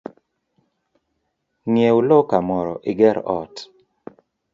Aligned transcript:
Ng’ieu 1.71 1.99
lo 2.07 2.17
kamoro 2.31 2.75
iger 2.91 3.17
ot 3.39 3.55